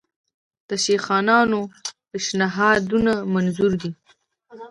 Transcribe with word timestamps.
د 0.69 0.71
شیخانانو 0.83 1.59
پېشنهادونه 2.11 3.13
منظور 3.33 3.71
دي. 3.81 3.91